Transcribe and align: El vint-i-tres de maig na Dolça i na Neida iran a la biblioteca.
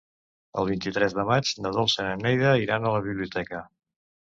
El 0.61 0.65
vint-i-tres 0.69 1.15
de 1.19 1.27
maig 1.29 1.53
na 1.67 1.75
Dolça 1.77 2.01
i 2.01 2.09
na 2.11 2.19
Neida 2.25 2.59
iran 2.67 2.85
a 2.93 2.99
la 2.99 3.07
biblioteca. 3.11 3.67